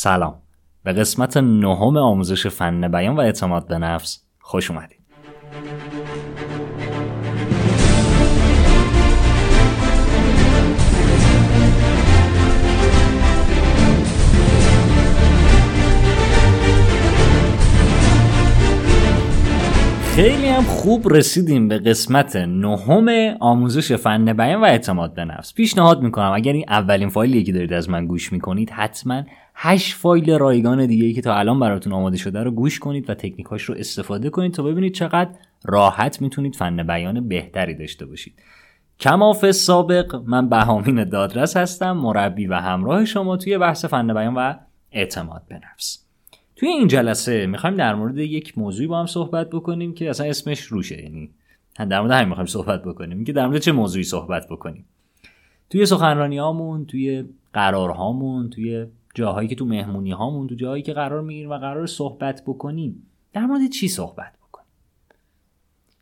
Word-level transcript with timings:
سلام. 0.00 0.34
به 0.84 0.92
قسمت 0.92 1.36
نهم 1.36 1.96
آموزش 1.96 2.46
فن 2.46 2.88
بیان 2.88 3.16
و 3.16 3.20
اعتماد 3.20 3.68
به 3.68 3.78
نفس 3.78 4.22
خوش 4.40 4.70
اومدید. 4.70 4.98
خیلی 20.16 20.48
هم 20.48 20.62
خوب 20.62 21.08
رسیدیم 21.14 21.68
به 21.68 21.78
قسمت 21.78 22.36
نهم 22.36 23.08
آموزش 23.40 23.92
فن 23.92 24.32
بیان 24.32 24.60
و 24.60 24.64
اعتماد 24.64 25.14
به 25.14 25.24
نفس. 25.24 25.54
پیشنهاد 25.54 26.02
می‌کنم 26.02 26.32
اگر 26.34 26.52
این 26.52 26.64
اولین 26.68 27.08
فایلی 27.08 27.44
که 27.44 27.52
دارید 27.52 27.72
از 27.72 27.90
من 27.90 28.06
گوش 28.06 28.32
می‌کنید 28.32 28.70
حتما 28.70 29.22
هشت 29.60 29.96
فایل 29.96 30.38
رایگان 30.38 30.86
دیگه 30.86 31.06
ای 31.06 31.12
که 31.12 31.20
تا 31.20 31.34
الان 31.34 31.60
براتون 31.60 31.92
آماده 31.92 32.16
شده 32.16 32.42
رو 32.42 32.50
گوش 32.50 32.78
کنید 32.78 33.10
و 33.10 33.14
تکنیکاش 33.14 33.62
رو 33.62 33.74
استفاده 33.78 34.30
کنید 34.30 34.52
تا 34.52 34.62
ببینید 34.62 34.94
چقدر 34.94 35.30
راحت 35.64 36.22
می‌تونید 36.22 36.56
فن 36.56 36.82
بیان 36.82 37.28
بهتری 37.28 37.74
داشته 37.74 38.06
باشید. 38.06 38.42
کماف 39.00 39.50
سابق 39.50 40.22
من 40.26 40.48
بهامین 40.48 41.04
دادرس 41.04 41.56
هستم 41.56 41.92
مربی 41.92 42.46
و 42.46 42.54
همراه 42.54 43.04
شما 43.04 43.36
توی 43.36 43.58
بحث 43.58 43.84
فن 43.84 44.14
بیان 44.14 44.34
و 44.34 44.54
اعتماد 44.92 45.42
به 45.48 45.54
نفس. 45.54 46.04
توی 46.56 46.68
این 46.68 46.88
جلسه 46.88 47.46
می‌خوایم 47.46 47.76
در 47.76 47.94
مورد 47.94 48.18
یک 48.18 48.58
موضوعی 48.58 48.86
با 48.86 49.00
هم 49.00 49.06
صحبت 49.06 49.50
بکنیم 49.50 49.94
که 49.94 50.10
اصلا 50.10 50.26
اسمش 50.26 50.60
روشه 50.60 51.02
یعنی 51.02 51.30
در 51.78 52.00
مورد 52.00 52.12
همین 52.12 52.28
می‌خوایم 52.28 52.46
صحبت 52.46 52.82
بکنیم 52.82 53.24
که 53.24 53.32
در 53.32 53.46
مورد 53.46 53.60
چه 53.60 53.72
موضوعی 53.72 54.04
صحبت 54.04 54.46
بکنیم. 54.50 54.84
توی 55.70 55.86
سخنرانی 55.86 56.38
هامون 56.38 56.84
توی 56.86 57.24
قرارهامون 57.52 58.50
توی 58.50 58.86
جاهایی 59.14 59.48
که 59.48 59.54
تو 59.54 59.64
مهمونی 59.64 60.10
هامون 60.10 60.46
تو 60.46 60.54
جاهایی 60.54 60.82
که 60.82 60.92
قرار 60.92 61.22
می‌گیریم 61.22 61.50
و 61.50 61.58
قرار 61.58 61.86
صحبت 61.86 62.42
بکنیم 62.46 63.06
در 63.32 63.46
مورد 63.46 63.70
چی 63.70 63.88
صحبت 63.88 64.32
بکنیم؟ 64.48 64.68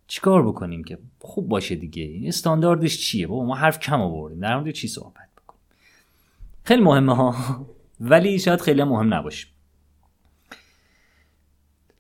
چیکار 0.07 0.49
بکنیم 0.49 0.85
که 0.85 0.99
خوب 1.19 1.49
باشه 1.49 1.75
دیگه؟ 1.75 2.21
استانداردش 2.29 2.99
چیه؟ 2.99 3.27
بابا 3.27 3.45
ما 3.45 3.55
حرف 3.55 3.81
کم 3.81 4.01
آوردیم. 4.01 4.41
در 4.41 4.57
مورد 4.57 4.71
چی 4.71 4.89
صحبت 4.89 5.29
بکنیم؟ 5.37 5.63
خیلی 6.65 6.83
مهمه 6.83 7.15
ها 7.17 7.35
ولی 8.01 8.39
شاید 8.39 8.61
خیلی 8.61 8.85
مهم 8.85 9.15
نباشه. 9.15 9.47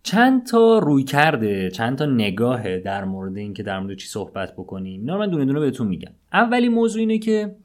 چند 0.02 0.46
تا 0.46 0.78
روی 0.78 1.04
کرده 1.04 1.70
چند 1.70 1.98
تا 1.98 2.06
نگاه 2.06 2.78
در 2.78 3.04
مورد 3.04 3.36
اینکه 3.36 3.62
در 3.62 3.80
مورد 3.80 3.96
چی 3.96 4.06
صحبت 4.06 4.52
بکنیم؟ 4.52 5.00
اینا 5.00 5.14
رو 5.14 5.20
من 5.20 5.30
دونه 5.30 5.44
دونه 5.44 5.60
بهتون 5.60 5.86
میگم. 5.86 6.12
اولی 6.32 6.68
موضوع 6.68 7.00
اینه 7.00 7.18
که 7.18 7.56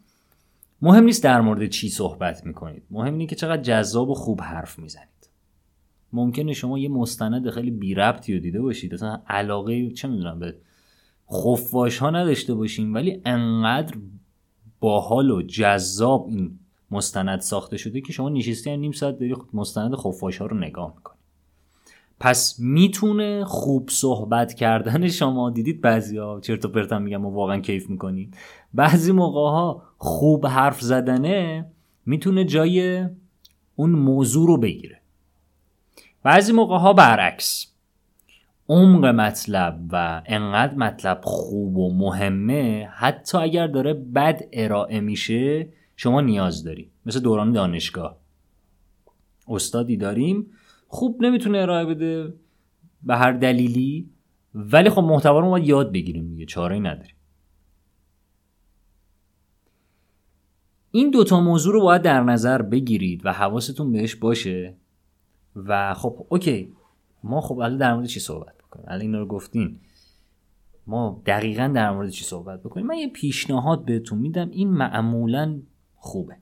مهم 0.81 1.03
نیست 1.03 1.23
در 1.23 1.41
مورد 1.41 1.69
چی 1.69 1.89
صحبت 1.89 2.45
می‌کنید. 2.45 2.83
مهم 2.91 3.13
اینه 3.13 3.25
که 3.25 3.35
چقدر 3.35 3.61
جذاب 3.61 4.09
و 4.09 4.13
خوب 4.13 4.41
حرف 4.41 4.79
می‌زنید. 4.79 5.29
ممکنه 6.13 6.53
شما 6.53 6.79
یه 6.79 6.89
مستند 6.89 7.49
خیلی 7.49 7.71
بی 7.71 7.93
ربطی 7.93 8.33
رو 8.33 8.39
دیده 8.39 8.61
باشید. 8.61 8.93
اصلا 8.93 9.21
علاقه 9.27 9.91
چه 9.91 10.07
می‌دونم 10.07 10.39
به 10.39 10.55
خفاش 11.33 11.97
ها 11.97 12.09
نداشته 12.09 12.53
باشین 12.53 12.93
ولی 12.93 13.21
انقدر 13.25 13.97
باحال 14.79 15.31
و 15.31 15.41
جذاب 15.41 16.27
این 16.27 16.59
مستند 16.91 17.39
ساخته 17.39 17.77
شده 17.77 18.01
که 18.01 18.13
شما 18.13 18.29
نشستی 18.29 18.77
نیم 18.77 18.91
ساعت 18.91 19.19
داری 19.19 19.35
مستند 19.53 19.95
خفاش 19.95 20.37
ها 20.37 20.45
رو 20.45 20.57
نگاه 20.57 20.93
می‌کنید 20.95 21.20
پس 22.21 22.59
می‌تونه 22.59 23.45
خوب 23.45 23.89
صحبت 23.89 24.53
کردن 24.53 25.07
شما 25.07 25.49
دیدید 25.49 25.81
بعضی 25.81 26.17
ها 26.17 26.39
چرت 26.39 26.65
و 26.65 26.67
پرت 26.67 26.93
میگم 26.93 27.25
و 27.25 27.29
واقعا 27.29 27.59
کیف 27.59 27.89
می‌کنید 27.89 28.37
بعضی 28.73 29.11
موقع 29.11 29.39
ها 29.39 29.83
خوب 29.97 30.47
حرف 30.47 30.81
زدنه 30.81 31.65
می‌تونه 32.05 32.45
جای 32.45 33.05
اون 33.75 33.89
موضوع 33.89 34.47
رو 34.47 34.57
بگیره. 34.57 35.01
بعضی 36.23 36.53
موقع 36.53 36.77
ها 36.77 36.93
برعکس. 36.93 37.67
عمق 38.69 39.05
مطلب 39.05 39.79
و 39.91 40.21
انقدر 40.25 40.75
مطلب 40.75 41.21
خوب 41.23 41.77
و 41.77 41.93
مهمه 41.93 42.89
حتی 42.93 43.37
اگر 43.37 43.67
داره 43.67 43.93
بد 43.93 44.41
ارائه 44.53 44.99
میشه 44.99 45.67
شما 45.95 46.21
نیاز 46.21 46.63
داری. 46.63 46.89
مثل 47.05 47.19
دوران 47.19 47.51
دانشگاه. 47.51 48.17
استادی 49.47 49.97
داریم 49.97 50.51
خوب 50.93 51.21
نمی‌تونه 51.21 51.57
ارائه 51.57 51.85
بده 51.85 52.33
به 53.03 53.15
هر 53.15 53.31
دلیلی. 53.31 54.09
ولی 54.55 54.89
خب 54.89 55.01
محتوا 55.01 55.39
رو 55.39 55.49
ما 55.49 55.59
یاد 55.59 55.91
بگیریم 55.91 56.27
دیگه 56.27 56.45
چاره 56.45 56.79
نداریم. 56.79 57.15
این 60.91 61.11
دوتا 61.11 61.39
موضوع 61.39 61.73
رو 61.73 61.81
باید 61.81 62.01
در 62.01 62.23
نظر 62.23 62.61
بگیرید 62.61 63.25
و 63.25 63.33
حواستون 63.33 63.91
بهش 63.91 64.15
باشه 64.15 64.75
و 65.55 65.93
خب 65.93 66.25
اوکی. 66.29 66.73
ما 67.23 67.41
خب 67.41 67.59
الان 67.59 67.77
در 67.77 67.93
مورد 67.93 68.07
چی 68.07 68.19
صحبت 68.19 68.57
بکنیم؟ 68.57 68.85
الان 68.87 69.01
اینا 69.01 69.19
رو 69.19 69.25
گفتین. 69.25 69.79
ما 70.87 71.21
دقیقا 71.25 71.71
در 71.75 71.91
مورد 71.91 72.09
چی 72.09 72.23
صحبت 72.23 72.59
بکنیم؟ 72.59 72.85
من 72.85 72.97
یه 72.97 73.07
پیشنهاد 73.07 73.85
بهتون 73.85 74.17
میدم 74.19 74.49
این 74.49 74.69
معمولا 74.69 75.59
خوبه. 75.95 76.37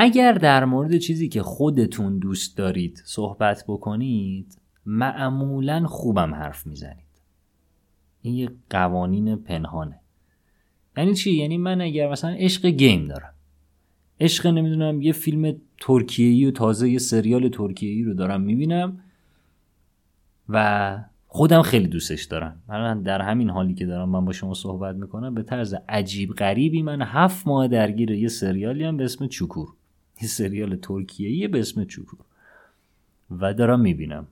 اگر 0.00 0.32
در 0.32 0.64
مورد 0.64 0.98
چیزی 0.98 1.28
که 1.28 1.42
خودتون 1.42 2.18
دوست 2.18 2.56
دارید 2.56 3.02
صحبت 3.04 3.64
بکنید 3.68 4.58
معمولا 4.86 5.86
خوبم 5.86 6.34
حرف 6.34 6.66
می‌زنید. 6.66 7.08
این 8.22 8.34
یه 8.34 8.50
قوانین 8.70 9.36
پنهانه. 9.36 10.00
یعنی 10.96 11.14
چی؟ 11.14 11.32
یعنی 11.32 11.58
من 11.58 11.80
اگر 11.80 12.10
مثلا 12.10 12.30
عشق 12.30 12.66
گیم 12.66 13.04
دارم. 13.04 13.34
عشق 14.20 14.46
نمی‌دونم 14.46 15.02
یه 15.02 15.12
فیلم 15.12 15.56
ترکیه‌ای 15.80 16.44
و 16.44 16.50
تازه 16.50 16.90
یه 16.90 16.98
سریال 16.98 17.48
ترکیه‌ای 17.48 18.02
رو 18.02 18.14
دارم 18.14 18.40
می‌بینم 18.40 19.00
و 20.48 20.98
خودم 21.26 21.62
خیلی 21.62 21.88
دوستش 21.88 22.24
دارم. 22.24 22.62
من 22.68 23.02
در 23.02 23.22
همین 23.22 23.50
حالی 23.50 23.74
که 23.74 23.86
دارم 23.86 24.08
من 24.08 24.24
با 24.24 24.32
شما 24.32 24.54
صحبت 24.54 24.96
می‌کنم 24.96 25.34
به 25.34 25.42
طرز 25.42 25.74
عجیب 25.88 26.32
غریبی 26.32 26.82
من 26.82 27.02
هفت 27.02 27.46
ماه 27.46 27.68
درگیر 27.68 28.10
یه 28.10 28.28
سریالی 28.28 28.84
هم 28.84 28.96
به 28.96 29.04
اسم 29.04 29.26
چوکور 29.26 29.77
یه 30.22 30.28
سریال 30.28 30.76
ترکیه 30.76 31.48
به 31.48 31.60
اسم 31.60 31.84
چوکور 31.84 32.18
و 33.40 33.54
دارم 33.54 33.80
می‌بینم. 33.80 34.26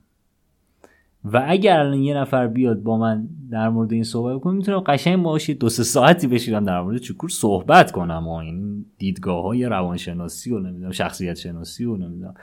و 1.23 1.45
اگر 1.47 1.79
الان 1.79 2.03
یه 2.03 2.17
نفر 2.17 2.47
بیاد 2.47 2.83
با 2.83 2.97
من 2.97 3.27
در 3.51 3.69
مورد 3.69 3.93
این 3.93 4.03
صحبت 4.03 4.41
کنه 4.41 4.53
می‌تونم 4.53 4.79
قشنگ 4.79 5.23
باشی 5.23 5.53
دو 5.53 5.69
سه 5.69 5.83
ساعتی 5.83 6.27
بشیرم 6.27 6.63
در 6.63 6.81
مورد 6.81 6.97
چوکور 6.97 7.29
صحبت 7.29 7.91
کنم. 7.91 8.27
و 8.27 8.31
این 8.31 8.85
دیدگاه 8.97 9.43
های 9.43 9.65
روانشناسی 9.65 10.51
و 10.51 10.59
نمی‌دونم 10.59 10.91
شخصیت 10.91 11.37
شناسی 11.37 11.85
و 11.85 11.97
نمی‌دونم. 11.97 12.33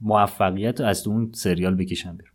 موفقیت 0.00 0.80
از 0.80 1.06
اون 1.06 1.30
سریال 1.32 1.74
بکشم 1.74 2.16
بیرون. 2.16 2.32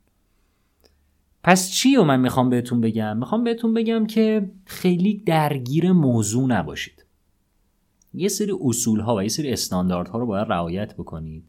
پس 1.43 1.72
چی 1.72 1.95
رو 1.95 2.03
من 2.03 2.19
می‌خوام 2.19 2.49
بهتون 2.49 2.81
بگم؟ 2.81 3.17
می‌خوام 3.17 3.43
بهتون 3.43 3.73
بگم 3.73 4.07
که 4.07 4.49
خیلی 4.66 5.23
درگیر 5.25 5.91
موضوع 5.91 6.47
نباشید. 6.47 7.04
یه 8.15 8.27
سری 8.27 8.53
اصول 8.61 8.99
ها 8.99 9.15
و 9.15 9.23
یه 9.23 9.29
سری 9.29 9.51
استاندارد 9.51 10.07
ها 10.07 10.19
رو 10.19 10.25
باید 10.25 10.47
رعایت 10.47 10.93
بکنید. 10.93 11.43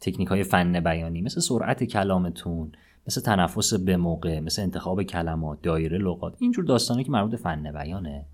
تکنیک 0.00 0.28
های 0.28 0.42
فن 0.42 0.80
بیانی 0.80 1.22
مثل 1.22 1.40
سرعت 1.40 1.84
کلامتون 1.84 2.72
مثل 3.06 3.20
تنفس 3.20 3.74
به 3.74 3.96
موقع 3.96 4.40
مثل 4.40 4.62
انتخاب 4.62 5.02
کلمات 5.02 5.62
دایره 5.62 5.98
لغات 5.98 6.34
اینجور 6.38 6.64
داستانی 6.64 7.04
که 7.04 7.10
مربوط 7.10 7.34
فن 7.34 7.72
بیانه. 7.72 8.24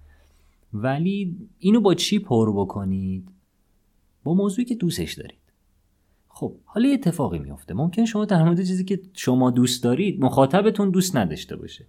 ولی 0.75 1.37
اینو 1.59 1.81
با 1.81 1.95
چی 1.95 2.19
پر 2.19 2.53
بکنید؟ 2.53 3.29
با 4.25 4.35
موضوعی 4.35 4.65
که 4.65 4.75
دوستش 4.75 5.13
دارید. 5.13 5.39
خب 6.29 6.55
حالا 6.65 6.89
اتفاقی 6.89 7.39
میفته 7.39 7.75
ممکن 7.75 8.05
شما 8.05 8.25
در 8.25 8.43
مورد 8.43 8.57
چیزی 8.57 8.85
که 8.85 9.01
شما 9.13 9.51
دوست 9.51 9.85
دارید 9.85 10.25
مخاطبتون 10.25 10.91
دوست 10.91 11.17
نداشته 11.17 11.57
باشه. 11.57 11.87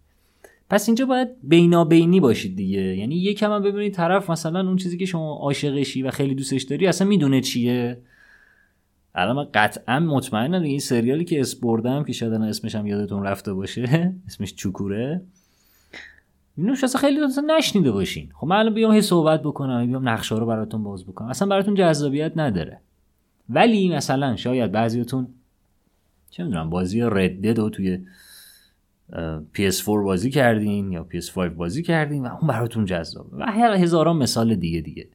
پس 0.70 0.90
اینجا 0.90 1.06
باید 1.06 1.30
بینابینی 1.44 2.20
باشید 2.20 2.56
دیگه. 2.56 2.82
یعنی 2.82 3.16
یکم 3.16 3.52
هم 3.52 3.64
ببینید 3.64 3.94
طرف 3.94 4.30
مثلا 4.30 4.60
اون 4.60 4.76
چیزی 4.76 4.98
که 4.98 5.06
شما 5.06 5.34
عاشقشی 5.34 6.04
و 6.04 6.12
خیلی 6.12 6.36
دوستش 6.36 6.64
داری 6.64 6.88
اصلا 6.88 7.08
می‌دونه 7.08 7.42
چیه. 7.42 7.98
الان 9.16 9.36
من 9.36 9.48
قطعا 9.54 10.00
مطمئنم 10.00 10.62
این 10.62 10.80
سریالی 10.80 11.26
که 11.26 11.40
اسپردم 11.40 12.04
که 12.04 12.14
شاید 12.14 12.34
اسمش 12.34 12.76
هم 12.76 12.88
یادتون 12.88 13.24
رفته 13.24 13.54
باشه 13.54 14.14
اسمش 14.28 14.56
چوکوره. 14.56 15.22
اینو 16.58 16.72
اصلا 16.84 17.02
خیلی 17.02 17.20
اصلا 17.20 17.58
نشنیده 17.58 17.92
باشین. 17.92 18.30
خب 18.34 18.48
من 18.48 18.56
الان 18.56 18.74
بیام 18.74 18.94
هی 18.94 19.02
صحبت 19.02 19.42
بکنم 19.44 19.88
بیام 19.88 20.10
نقشه 20.10 20.36
رو 20.36 20.46
براتون 20.46 20.84
باز 20.84 21.06
بکنم. 21.06 21.28
اصلا 21.28 21.48
براتون 21.48 21.76
جذابیت 21.76 22.32
نداره. 22.36 22.80
ولی 23.50 23.90
مثلا 23.90 24.36
شاید 24.36 24.72
بعضیتون 24.72 25.28
چه 26.30 26.44
می‌دونم 26.44 26.70
بازی 26.70 27.02
ردد 27.02 27.60
رو 27.60 27.70
توی 27.70 28.00
PS4 29.56 29.88
بازی 29.88 30.30
کردین 30.30 30.92
یا 30.92 31.08
PS5 31.14 31.38
بازی 31.38 31.84
کردین 31.84 32.26
و 32.26 32.36
اون 32.36 32.48
براتون 32.48 32.86
جذاب. 32.86 33.34
و 33.34 33.46
هزاران 33.52 34.18
مثال 34.18 34.56
دیگه 34.56 34.82
دیگه. 34.82 35.08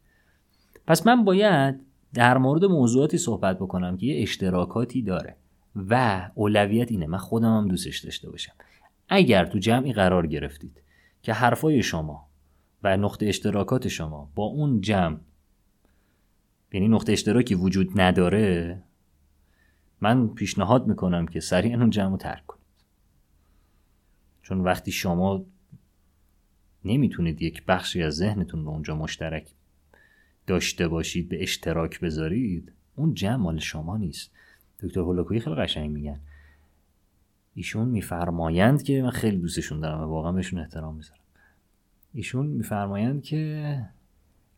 پس 0.87 1.07
من 1.07 1.25
باید 1.25 1.81
در 2.15 2.39
مورد 2.39 2.65
موضوعاتی 2.65 3.19
صحبت 3.19 3.59
بکنم 3.59 3.97
که 3.97 4.07
یه 4.07 4.23
اشتراکاتی 4.23 5.03
داره 5.03 5.37
و 5.77 6.23
اولویت 6.35 6.91
اینه. 6.93 7.07
من 7.07 7.19
خودم 7.19 7.57
هم 7.57 7.69
دوستش 7.69 7.99
داشته 7.99 8.31
باشم. 8.31 8.53
اگر 9.09 9.47
تو 9.47 9.59
جمعی 9.59 9.93
قرار 9.93 10.27
گرفتید 10.27 10.83
که 11.23 11.33
حرفای 11.33 11.83
شما 11.83 12.29
و 12.83 12.97
نقطه 12.97 13.27
اشتراکات 13.27 13.89
شما 13.89 14.31
با 14.35 14.45
اون 14.45 14.81
جمع 14.81 15.17
یعنی 16.73 16.89
نقطه 16.89 17.13
اشتراکی 17.13 17.55
وجود 17.55 18.01
نداره 18.01 18.83
من 20.01 20.29
پیشنهاد 20.29 20.87
می‌کنم 20.87 21.27
که 21.27 21.41
سریعا 21.41 21.81
اون 21.81 21.91
جمع 21.91 22.11
رو 22.11 22.17
ترک 22.17 22.47
کنید. 22.47 22.58
چون 24.49 24.61
وقتی 24.61 24.93
شما 24.93 25.45
نمی‌تونید 26.85 27.43
یک 27.43 27.65
بخشی 27.65 28.03
از 28.03 28.17
ذهنتون 28.17 28.65
رو 28.65 28.71
اونجا 28.71 28.97
مشترک 28.97 29.55
داشته 30.47 30.89
باشید 30.89 31.29
به 31.29 31.43
اشتراک 31.43 32.01
بذارید 32.01 32.73
اون 32.97 33.15
جمع 33.15 33.37
مال 33.37 33.59
شما 33.59 33.97
نیست. 33.97 34.31
دکتر 34.83 35.01
هولاکویی 35.01 35.41
خیلی 35.41 35.57
قشنگ 35.57 35.91
میگن. 35.91 36.21
ایشون 37.55 37.89
میفرمایند 37.89 38.83
که 38.83 39.03
من 39.03 39.11
خیلی 39.11 39.37
دوستشون 39.37 39.81
دارم 39.81 40.01
و 40.01 40.05
واقعا 40.05 40.33
بهشون 40.33 40.61
احترام 40.61 40.95
می‌ذارم. 40.95 41.21
ایشون 42.15 42.47
میفرمایند 42.47 43.23
که 43.23 43.83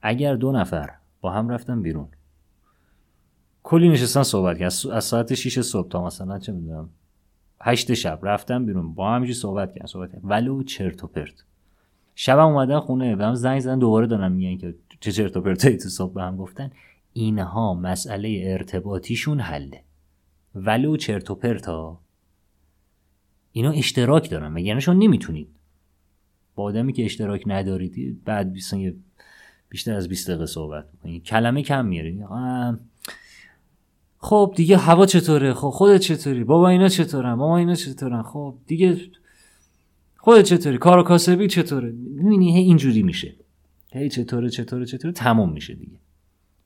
اگر 0.03 0.35
دو 0.37 0.53
نفر 0.53 0.91
با 1.21 1.33
هم 1.33 1.49
رفتن 1.49 1.83
بیرون. 1.83 2.09
کلی 3.63 3.89
نشستن 3.89 4.23
صحبت 4.23 4.59
کرد 4.59 4.73
از 4.93 5.05
ساعت 5.05 5.35
6 5.35 5.61
صبح 5.61 5.89
تا 5.89 6.07
مثلا 6.07 6.39
چه 6.39 6.53
می‌دونم 6.53 6.91
هشت 7.63 7.95
شب 7.95 8.19
رفتن 8.23 8.67
بیرون. 8.67 8.95
با 8.95 9.11
همینجوری 9.11 9.35
صحبت 9.39 9.75
کردن 9.75 9.87
صحبت 9.87 10.13
کردن. 10.13 10.29
ولو 10.29 10.63
چرت 10.63 11.05
و 11.05 11.07
پرت. 11.07 11.45
شبم 12.15 12.47
اومدن 12.47 12.81
خونه 12.81 13.17
و 13.17 13.23
هم 13.23 13.35
زنگ 13.35 13.61
زدن 13.61 13.79
دوباره 13.79 14.07
دارن 14.07 14.33
میگن 14.33 14.59
که 14.59 14.75
چه 15.01 15.13
چرت 15.13 15.37
و 15.37 15.41
پرتایی 15.41 15.77
تو 15.77 15.89
صبح 15.89 16.15
به 16.15 16.23
هم 16.23 16.37
گفتن. 16.37 16.71
اینها 17.13 17.75
مسئله 17.75 18.43
ارتباطیشون 18.45 19.41
حله. 19.41 19.83
ولو 20.55 20.97
چرت 20.97 21.31
و 21.31 21.35
پرتا 21.35 22.01
اینا 23.53 23.71
اشتراک 23.71 24.31
دارن. 24.31 24.49
مگر 24.49 24.79
شما 24.79 24.95
نمی‌تونید؟ 24.95 25.49
با 26.55 26.63
آدمی 26.63 26.93
که 26.93 27.05
اشتراک 27.05 27.43
ندارید 27.47 28.25
بعد 28.25 28.53
بیشتر 29.69 29.95
از 29.95 30.09
20 30.09 30.31
دقیقه 30.31 30.47
صحبت 30.47 30.85
می‌کنید. 30.93 31.25
کلمه 31.25 31.63
کم 31.63 31.87
میارید. 31.87 32.25
خب 34.23 34.53
دیگه 34.57 34.77
هوا 34.77 35.07
چطوره؟ 35.07 35.55
خب 35.55 35.71
خودت 35.71 36.01
چطوری؟ 36.01 36.45
بابا 36.45 36.69
اینا 36.69 36.89
چطورن؟ 36.89 37.35
ماما 37.35 37.57
اینا 37.57 37.75
چطورن؟ 37.75 38.23
خب 38.23 38.55
دیگه 38.67 39.01
خودت 40.17 40.45
چطوری؟ 40.45 40.79
کار 40.79 40.99
و 40.99 41.03
کاسبی 41.03 41.49
چطوره؟ 41.49 41.91
می‌بینی 41.91 42.57
هی 42.57 42.63
اینجوری 42.63 43.03
میشه. 43.03 43.35
هی 43.93 44.09
چطوره 44.09 44.51
چطوره 44.51 44.87
چطوره؟ 44.87 45.13
تموم 45.13 45.53
میشه 45.53 45.75
دیگه. 45.75 45.99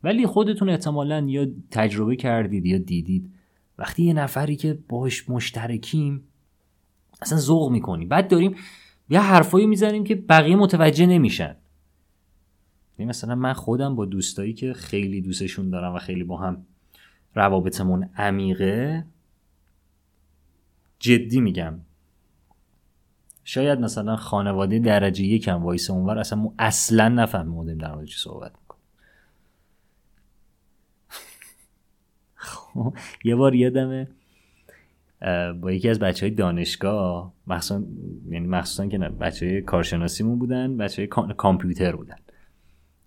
ولی 0.03 0.27
خودتون 0.27 0.69
احتمالا 0.69 1.21
یا 1.29 1.47
تجربه 1.71 2.17
کردید 2.17 2.67
یا 2.67 2.79
دیدید. 2.79 3.31
وقتی 3.79 4.03
یه 4.03 4.13
نفری 4.13 4.57
که 4.57 4.79
باش 4.89 5.31
مشترکیم 5.31 6.23
اصلا 7.23 7.39
ذوق 7.39 7.71
می‌کنیم 7.71 8.09
بعد 8.09 8.29
داریم 8.29 8.57
یه 9.11 9.21
حرفایی 9.21 9.67
می‌زنیم 9.67 10.05
که 10.05 10.15
بقیه 10.15 10.57
متوجه 10.57 11.07
نمیشن. 11.07 11.57
یعنی 12.99 13.09
مثلا 13.09 13.35
من 13.35 13.53
خودم 13.53 13.97
با 13.97 14.05
دوستایی 14.05 14.53
که 14.53 14.73
خیلی 14.73 15.21
دوستشون 15.21 15.71
دارم 15.71 15.95
و 15.95 15.99
خیلی 15.99 16.25
با 16.25 16.37
هم 16.37 16.67
روابطمون 17.35 18.11
عمیقه؟ 18.17 19.05
جدی 20.99 21.41
میگم. 21.41 21.81
شاید 23.45 23.81
مثلا 23.81 24.17
خانواده 24.17 24.79
درجه 24.79 25.25
یکم 25.25 25.63
وایس 25.63 25.91
اونور 25.91 26.19
اصلا 26.19 26.39
مو 26.39 26.53
اصلا 26.59 27.09
نفهمیدیم 27.09 27.79
در 27.79 27.95
مورد 27.95 28.07
چی 28.07 28.19
صحبت 28.19 28.53
می‌کنم 28.61 28.81
خب 32.47 32.97
یه 33.25 33.37
بار 33.37 33.55
یادمه 33.55 34.09
با 35.61 35.73
یکی 35.73 35.89
از 35.89 35.99
بچه 35.99 36.27
های 36.27 36.35
دانشگاه 36.35 37.33
مخصوصا 37.47 37.83
یعنی 38.31 38.47
مخصوصا 38.47 38.87
که 38.87 38.99
بچه 38.99 39.47
های 39.47 39.63
کارشناسیمون 39.63 40.39
بودن 40.39 40.77
بچه 40.77 41.03
های 41.03 41.35
کامپیوتر 41.37 41.97
بودن. 41.97 42.17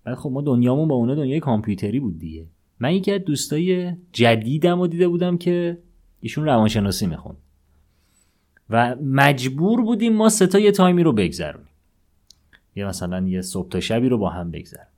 بعد 0.04 0.16
خب 0.16 0.30
ما 0.30 0.42
دنیامون 0.42 0.88
با 0.88 0.96
اونا 0.96 1.16
دنیای 1.16 1.40
کامپیوتری 1.40 2.00
بود 2.00 2.20
دیگه. 2.20 2.46
من 2.80 2.94
یکی 2.94 3.12
از 3.12 3.22
دوستای 3.22 3.94
جدیدم 4.14 4.80
رو 4.80 4.88
دیده 4.88 5.08
بودم 5.08 5.38
که 5.38 5.78
ایشون 6.22 6.46
روانشناسی 6.46 7.08
میخون 7.08 7.36
و 8.70 8.96
مجبور 8.96 9.82
بودیم 9.82 10.14
ما 10.14 10.30
ستا 10.30 10.60
یه 10.60 10.72
تایمی 10.72 11.04
رو 11.04 11.14
بگذرونیم. 11.14 11.68
یا 12.76 12.88
مثلا 12.88 13.28
یه 13.28 13.42
صبح 13.42 13.70
تا 13.70 13.80
شبی 13.80 14.10
رو 14.10 14.18
با 14.18 14.30
هم 14.30 14.52
بگذرونیم. 14.52 14.92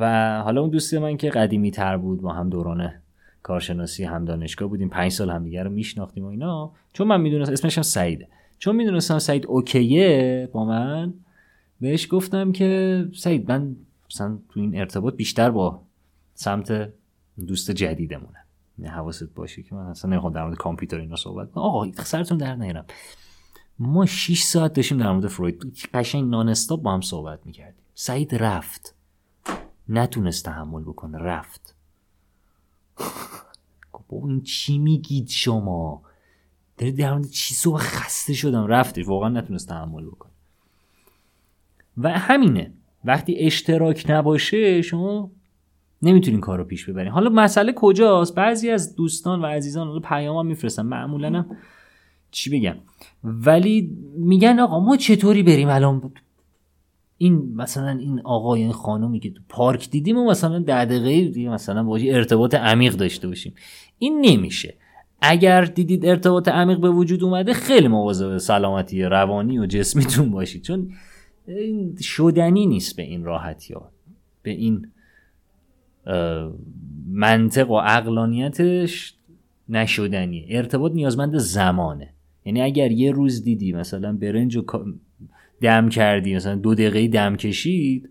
و 0.00 0.42
حالا 0.42 0.60
اون 0.60 0.70
دوست 0.70 0.94
من 0.94 1.16
که 1.16 1.30
قدیمی 1.30 1.70
تر 1.70 1.96
بود 1.96 2.20
با 2.20 2.32
هم 2.32 2.50
دورانه 2.50 3.02
کارشناسی 3.42 4.04
هم 4.04 4.24
دانشگاه 4.24 4.68
بودیم 4.68 4.88
پنج 4.88 5.12
سال 5.12 5.30
همدیگه 5.30 5.62
رو 5.62 5.70
میشناختیم 5.70 6.24
و 6.24 6.26
اینا. 6.26 6.72
چون 6.92 7.06
من 7.06 7.20
می‌دونستم 7.20 7.52
اسمش 7.52 7.78
هم 7.78 7.82
سعیده. 7.82 8.28
چون 8.58 8.76
می‌دونستم 8.76 9.18
سعید 9.18 9.46
اوکیه 9.46 10.48
با 10.52 10.64
من 10.64 11.14
بهش 11.80 12.08
گفتم 12.10 12.52
که 12.52 13.04
سعید 13.14 13.52
من 13.52 13.76
مثلا 14.10 14.38
تو 14.48 14.60
این 14.60 14.78
ارتباط 14.78 15.16
بیشتر 15.16 15.50
با 15.50 15.82
سمت 16.42 16.92
دوست 17.46 17.70
جدیدمونه. 17.70 18.38
حواست 18.84 19.34
باشه 19.34 19.62
که 19.62 19.74
من 19.74 19.86
اصلا 19.86 20.10
نمی‌خوام 20.10 20.32
در 20.32 20.44
مورد 20.44 20.56
کامپیوتر 20.56 20.98
اینا 20.98 21.16
صحبت 21.16 21.50
کنم. 21.50 21.64
آقا 21.64 21.92
سرتون 21.92 22.38
در 22.38 22.56
نیارم. 22.56 22.84
ما 23.78 24.06
6 24.06 24.42
ساعت 24.42 24.72
داشتیم 24.72 24.98
در 24.98 25.12
مورد 25.12 25.26
فروید. 25.26 25.76
قشنگ 25.94 26.30
نان 26.30 26.54
با 26.82 26.94
هم 26.94 27.00
صحبت 27.00 27.46
می‌کردیم. 27.46 27.84
سعید 27.94 28.34
رفت. 28.34 28.94
نتونست 29.88 30.44
تحمل 30.44 30.82
بکنه 30.82 31.18
رفت. 31.18 31.74
با 34.08 34.28
این 34.28 34.42
چی 34.42 34.78
میگید 34.78 35.28
شما؟ 35.28 36.02
دارید 36.78 36.98
در 36.98 37.12
مورد 37.12 37.28
چی 37.30 37.54
صبح 37.54 37.78
خسته 37.78 38.34
شدم. 38.34 38.66
رفتی 38.66 39.02
واقعا 39.02 39.28
نتونست 39.28 39.68
تحمل 39.68 40.06
بکنه. 40.06 40.32
و 41.96 42.18
همینه. 42.18 42.72
وقتی 43.04 43.34
اشتراک 43.38 44.06
نباشه 44.08 44.82
شما 44.82 45.30
نمی‌تونین 46.02 46.40
کار 46.40 46.58
رو 46.58 46.64
پیش 46.64 46.84
ببرین. 46.88 47.12
حالا 47.12 47.30
مسئله 47.30 47.72
کجاست؟ 47.76 48.34
بعضی 48.34 48.70
از 48.70 48.96
دوستان 48.96 49.42
و 49.42 49.46
عزیزان 49.46 49.86
حالا 49.86 50.00
پیام 50.00 50.36
هم 50.36 50.46
میفرستن. 50.46 50.82
معمولا 50.82 51.28
هم 51.28 51.56
چی 52.30 52.50
بگم؟ 52.50 52.76
ولی 53.24 53.96
میگن 54.16 54.60
آقا 54.60 54.80
ما 54.80 54.96
چطوری 54.96 55.42
بریم 55.42 55.68
الان؟ 55.68 56.12
این 57.18 57.52
مثلا 57.56 57.90
این 57.90 58.20
آقای 58.24 58.62
این 58.62 58.72
خانومی 58.72 59.20
که 59.20 59.30
تو 59.30 59.40
پارک 59.48 59.90
دیدیم 59.90 60.18
و 60.18 60.30
مثلا 60.30 60.58
ده 60.58 60.84
دقیقه 60.84 61.48
مثلا 61.50 61.82
با 61.82 61.96
ارتباط 61.96 62.54
عمیق 62.54 62.94
داشته 62.94 63.28
باشیم. 63.28 63.54
این 63.98 64.20
نمیشه. 64.20 64.74
اگر 65.20 65.64
دیدید 65.64 66.06
ارتباط 66.06 66.48
عمیق 66.48 66.78
به 66.78 66.90
وجود 66.90 67.24
اومده 67.24 67.52
خیلی 67.52 67.88
مواظب 67.88 68.38
سلامتی 68.38 69.02
روانی 69.02 69.58
و 69.58 69.66
جسمیتون 69.66 70.30
باشید. 70.30 70.62
چون 70.62 70.90
شدنی 72.00 72.66
نیست 72.66 72.96
به 72.96 73.02
این 73.02 73.24
راحتی 73.24 73.74
ها 73.74 73.90
به 74.42 74.50
این 74.50 74.86
منطق 77.08 77.70
و 77.70 77.72
اقلانیتش 77.72 79.14
نشدنی. 79.68 80.46
ارتباط 80.48 80.92
نیازمند 80.92 81.38
زمانه. 81.38 82.08
یعنی 82.44 82.62
اگر 82.62 82.90
یه 82.90 83.12
روز 83.12 83.44
دیدی 83.44 83.72
مثلا 83.72 84.12
برنج 84.12 84.56
و 84.56 84.64
دم 85.60 85.88
کردی 85.88 86.34
مثلا 86.34 86.54
دو 86.54 86.74
دقیقه 86.74 87.08
دم 87.08 87.36
کشید 87.36 88.08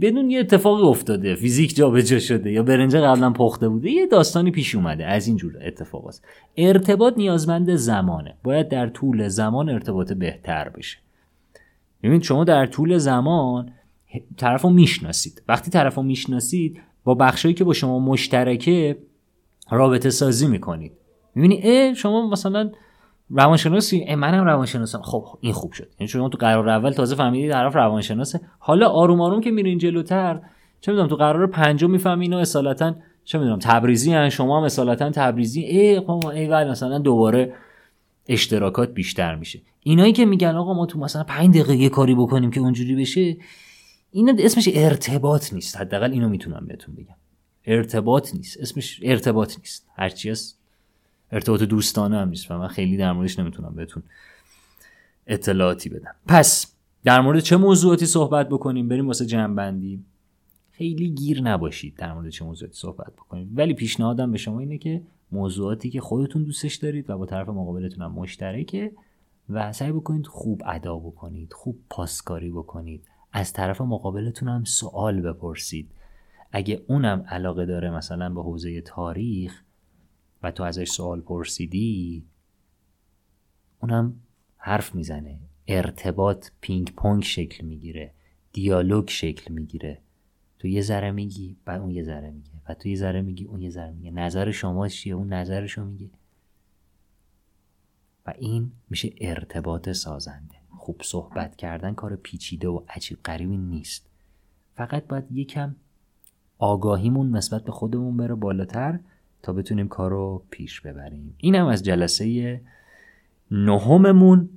بدون 0.00 0.30
یه 0.30 0.40
اتفاقی 0.40 0.82
افتاده 0.82 1.34
فیزیک 1.34 1.76
جابجا 1.76 2.18
شده 2.18 2.52
یا 2.52 2.62
برنج 2.62 2.96
قبلا 2.96 3.30
پخته 3.30 3.68
بوده 3.68 3.90
یه 3.90 4.06
داستانی 4.06 4.50
پیش 4.50 4.74
اومده. 4.74 5.06
از 5.06 5.26
این 5.26 5.36
جور 5.36 5.52
اتفاق 5.66 6.06
است 6.06 6.24
ارتباط 6.56 7.16
نیازمند 7.16 7.74
زمانه. 7.74 8.34
باید 8.42 8.68
در 8.68 8.86
طول 8.86 9.28
زمان 9.28 9.68
ارتباط 9.68 10.12
بهتر 10.12 10.68
بشه. 10.68 10.98
ببینید 12.02 12.22
شما 12.22 12.44
در 12.44 12.66
طول 12.66 12.98
زمان 12.98 13.72
طرف 14.36 14.64
می‌شناسید. 14.64 15.42
وقتی 15.48 15.70
طرف 15.70 15.98
می‌شناسید 15.98 16.80
با 17.04 17.14
بخشایی 17.14 17.54
که 17.54 17.64
با 17.64 17.72
شما 17.72 17.98
مشترکه 17.98 18.98
رابطه 19.70 20.10
سازی 20.10 20.46
می‌کنید. 20.46 20.92
می‌بینی 21.34 21.60
اه 21.64 21.94
شما 21.94 22.28
مثلا 22.28 22.70
روانشناسی؟ 23.30 24.14
منم 24.14 24.44
روانشناسم. 24.44 25.02
خب 25.02 25.24
این 25.40 25.52
خوب 25.52 25.72
شد. 25.72 25.88
یعنی 26.00 26.08
شما 26.08 26.28
تو 26.28 26.38
قرار 26.38 26.68
اول 26.68 26.90
تازه 26.90 27.16
فهمیدید 27.16 27.52
طرف 27.52 27.76
روانشناسه. 27.76 28.40
حالا 28.58 28.88
آروم 28.88 29.20
آروم 29.20 29.40
که 29.40 29.50
میرین 29.50 29.78
جلوتر 29.78 30.40
چه 30.80 30.92
می‌دونم 30.92 31.08
تو 31.08 31.16
قرار 31.16 31.46
پنجم 31.46 31.90
می‌فهمی 31.90 32.24
اینا 32.24 32.38
اصالتا 32.38 32.94
چه 33.24 33.38
می‌دونم 33.38 33.58
تبریزی 33.58 34.12
هن 34.12 34.28
شما 34.28 34.58
هم 34.58 34.64
اصالتا 34.64 35.10
تبریزی. 35.10 35.60
ای 35.60 36.00
خب 36.00 36.26
ای 36.26 36.46
ولی 36.46 36.70
مثلا 36.70 36.98
دوباره 36.98 37.52
اشتراکات 38.28 38.94
بیشتر 38.94 39.34
میشه. 39.34 39.60
اینایی 39.80 40.12
که 40.12 40.24
میگن 40.24 40.56
آقا 40.56 40.74
ما 40.74 40.86
تو 40.86 40.98
مثلا 40.98 41.24
5 41.24 41.58
دقیقه 41.58 41.88
کاری 41.88 42.14
بکنیم 42.14 42.50
که 42.50 42.60
اونجوری 42.60 42.96
بشه 42.96 43.36
اینا 44.14 44.34
اسمش 44.38 44.68
ارتباط 44.72 45.52
نیست. 45.52 45.76
حداقل 45.76 46.12
اینو 46.12 46.28
می‌تونم 46.28 46.66
بهتون 46.66 46.94
بگم. 46.94 47.14
ارتباط 47.64 48.34
نیست. 48.34 48.60
اسمش 48.60 49.00
ارتباط 49.02 49.58
نیست. 49.58 49.86
هرچی 49.94 50.30
هست. 50.30 50.58
ارتباط 51.32 51.62
دوستانه 51.62 52.16
هم 52.16 52.28
نیست. 52.28 52.50
و 52.50 52.58
من 52.58 52.68
خیلی 52.68 52.96
در 52.96 53.12
موردش 53.12 53.38
نمی‌تونم 53.38 53.74
بهتون 53.74 54.02
اطلاعاتی 55.26 55.88
بدم. 55.88 56.14
پس 56.26 56.74
در 57.04 57.20
مورد 57.20 57.40
چه 57.40 57.56
موضوعاتی 57.56 58.06
صحبت 58.06 58.48
بکنیم؟ 58.48 58.88
بریم 58.88 59.06
واسه 59.06 59.26
جنبندی. 59.26 60.04
خیلی 60.70 61.08
گیر 61.08 61.42
نباشید 61.42 61.96
در 61.96 62.12
مورد 62.12 62.28
چه 62.28 62.44
موضوعاتی 62.44 62.76
صحبت 62.76 63.12
بکنیم. 63.12 63.52
ولی 63.54 63.74
پیشنهادم 63.74 64.32
به 64.32 64.38
شما 64.38 64.60
اینه 64.60 64.78
که 64.78 65.02
موضوعاتی 65.32 65.90
که 65.90 66.00
خودتون 66.00 66.44
دوستش 66.44 66.74
دارید 66.74 67.10
و 67.10 67.18
با 67.18 67.26
طرف 67.26 67.48
مقابلتون 67.48 68.02
هم 68.04 68.12
مشترکه 68.12 68.92
و 69.48 69.72
سعی 69.72 69.92
بکنید 69.92 70.26
خوب 70.26 70.62
ادا 70.66 70.96
بکنید 70.96 71.52
خوب 71.52 71.78
پاسکاری 71.90 72.50
بکنید. 72.50 73.08
از 73.36 73.52
طرف 73.52 73.80
مقابلتون 73.80 74.48
هم 74.48 74.64
سوال 74.64 75.20
بپرسید. 75.20 75.90
اگه 76.52 76.84
اونم 76.88 77.24
علاقه 77.28 77.66
داره 77.66 77.90
مثلا 77.90 78.28
به 78.28 78.42
حوزه 78.42 78.80
تاریخ 78.80 79.62
و 80.42 80.50
تو 80.50 80.62
ازش 80.62 80.88
سوال 80.88 81.20
پرسیدی 81.20 82.26
اونم 83.80 84.20
حرف 84.56 84.94
می‌زنه. 84.94 85.38
ارتباط 85.66 86.48
پینگ 86.60 86.94
پونگ 86.94 87.22
شکل 87.22 87.64
می‌گیره. 87.64 88.14
دیالوگ 88.52 89.08
شکل 89.08 89.54
می‌گیره. 89.54 90.00
تو 90.58 90.68
یه 90.68 90.82
ذره 90.82 91.10
میگی 91.10 91.56
بعد 91.64 91.80
اون 91.80 91.90
یه 91.90 92.02
ذره 92.02 92.30
میگه. 92.30 92.50
و 92.68 92.74
تو 92.74 92.88
یه 92.88 92.96
ذره 92.96 93.22
میگی 93.22 93.44
اون 93.44 93.62
یه 93.62 93.70
ذره 93.70 93.92
میگه. 93.92 94.10
نظر 94.10 94.50
شما 94.50 94.88
چیه؟ 94.88 95.14
اون 95.14 95.32
نظرشو 95.32 95.84
میگه. 95.84 96.10
و 98.26 98.34
این 98.38 98.72
میشه 98.90 99.10
ارتباط 99.20 99.90
سازنده. 99.90 100.63
خوب 100.84 101.00
صحبت 101.02 101.56
کردن 101.56 101.94
کار 101.94 102.16
پیچیده 102.16 102.68
و 102.68 102.80
عجیب 102.88 103.18
غریبی 103.24 103.56
نیست. 103.56 104.06
فقط 104.76 105.06
باید 105.06 105.24
یکم 105.32 105.74
آگاهیمون 106.58 107.36
نسبت 107.36 107.64
به 107.64 107.72
خودمون 107.72 108.16
بره 108.16 108.34
بالاتر 108.34 108.98
تا 109.42 109.52
بتونیم 109.52 109.88
کار 109.88 110.10
رو 110.10 110.42
پیش 110.50 110.80
ببریم. 110.80 111.34
اینم 111.38 111.66
از 111.66 111.82
جلسه 111.82 112.60
نهممون. 113.50 114.48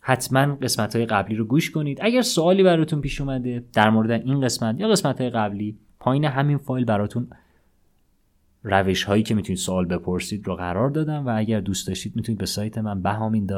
حتما 0.00 0.54
قسمت 0.54 0.96
های 0.96 1.06
قبلی 1.06 1.36
رو 1.36 1.44
گوش 1.44 1.70
کنید. 1.70 1.98
اگر 2.02 2.22
سوالی 2.22 2.62
براتون 2.62 3.00
پیش 3.00 3.20
اومده 3.20 3.64
در 3.72 3.90
مورد 3.90 4.10
این 4.10 4.40
قسمت 4.40 4.80
یا 4.80 4.88
قسمت 4.88 5.20
های 5.20 5.30
قبلی 5.30 5.78
پایین 6.00 6.24
همین 6.24 6.58
فایل 6.58 6.84
براتون 6.84 7.28
روش 8.62 9.04
هایی 9.04 9.22
که 9.22 9.34
می‌تونید 9.34 9.58
سوال 9.58 9.84
بپرسید 9.84 10.46
رو 10.46 10.56
قرار 10.56 10.90
دادم 10.90 11.26
و 11.26 11.38
اگر 11.38 11.60
دوست 11.60 11.88
داشتید 11.88 12.16
می‌تونید 12.16 12.38
به 12.38 12.46
سایت 12.46 12.78
من 12.78 13.02
بهامین 13.02 13.50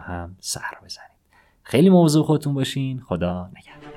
هم 0.00 0.36
سر 0.40 0.74
بزنید. 0.84 1.09
خیلی 1.70 1.90
موضوع 1.90 2.24
خودتون 2.24 2.54
باشین. 2.54 3.00
خدا 3.00 3.50
نگهدار. 3.56 3.92